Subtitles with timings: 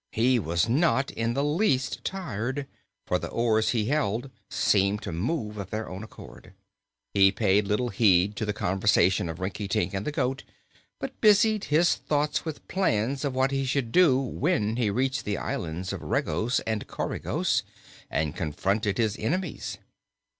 [0.11, 2.65] He was not in the least tired,
[3.05, 6.55] for the oars he held seemed to move of their own accord.
[7.13, 10.43] He paid little heed to the conversation of Rinkitink and the goat,
[10.99, 15.37] but busied his thoughts with plans of what he should do when he reached the
[15.37, 17.61] islands of Regos and Coregos
[18.09, 19.77] and confronted his enemies.